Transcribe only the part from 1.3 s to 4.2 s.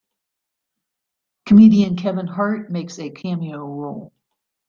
Comedian Kevin Hart makes a cameo role.